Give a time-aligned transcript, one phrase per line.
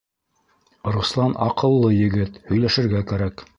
[0.95, 2.43] Руслан аҡыллы егет.
[2.51, 3.49] һөйләшергә кәрәк.